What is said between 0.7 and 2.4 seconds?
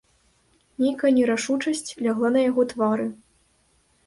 Нейкая нерашучасць лягла